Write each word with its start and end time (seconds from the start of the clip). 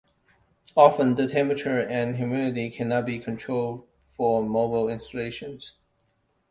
Often 0.75 1.13
the 1.13 1.27
temperature 1.27 1.79
and 1.79 2.15
humidity 2.15 2.71
cannot 2.71 3.05
be 3.05 3.19
controlled 3.19 3.85
for 4.15 4.41
mobile 4.43 4.89
installations. 4.89 5.73